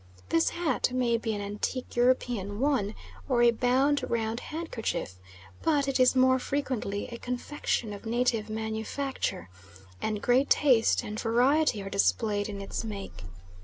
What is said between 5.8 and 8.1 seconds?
it is more frequently a confection of